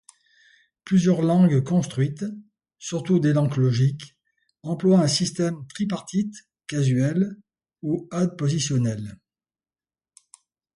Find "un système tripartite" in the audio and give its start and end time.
5.01-6.33